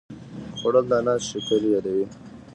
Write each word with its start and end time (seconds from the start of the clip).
خوړل 0.57 0.85
د 0.89 0.91
الله 0.97 1.15
شکر 1.29 1.61
یادوي 1.73 2.05